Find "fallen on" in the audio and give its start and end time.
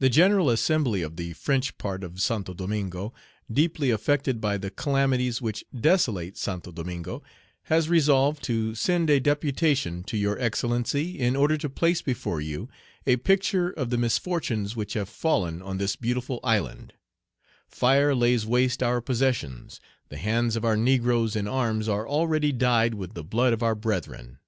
15.08-15.78